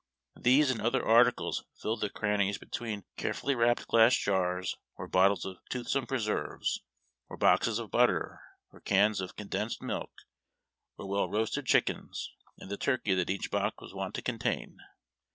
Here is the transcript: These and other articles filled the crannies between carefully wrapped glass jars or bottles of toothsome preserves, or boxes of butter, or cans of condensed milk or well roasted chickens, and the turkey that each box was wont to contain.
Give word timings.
These 0.39 0.71
and 0.71 0.81
other 0.81 1.05
articles 1.07 1.63
filled 1.79 2.01
the 2.01 2.09
crannies 2.09 2.57
between 2.57 3.05
carefully 3.17 3.53
wrapped 3.53 3.87
glass 3.87 4.17
jars 4.17 4.75
or 4.95 5.07
bottles 5.07 5.45
of 5.45 5.57
toothsome 5.69 6.07
preserves, 6.07 6.79
or 7.29 7.37
boxes 7.37 7.77
of 7.77 7.91
butter, 7.91 8.41
or 8.71 8.79
cans 8.81 9.21
of 9.21 9.35
condensed 9.35 9.79
milk 9.83 10.09
or 10.97 11.07
well 11.07 11.29
roasted 11.29 11.67
chickens, 11.67 12.31
and 12.57 12.71
the 12.71 12.77
turkey 12.77 13.13
that 13.13 13.29
each 13.29 13.51
box 13.51 13.75
was 13.79 13.93
wont 13.93 14.15
to 14.15 14.23
contain. 14.23 14.77